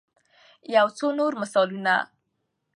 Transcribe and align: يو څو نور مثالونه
يو 0.75 0.87
څو 0.97 1.05
نور 1.19 1.31
مثالونه 1.41 1.95